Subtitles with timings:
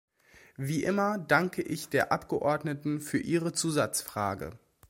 [0.57, 4.57] Wie immer danke ich der Abgeordneten für ihre Zusatzfrage.